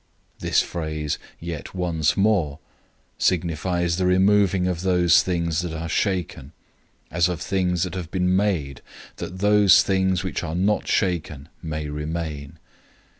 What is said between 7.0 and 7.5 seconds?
as of